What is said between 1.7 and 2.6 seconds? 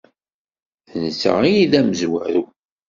d amezwaru.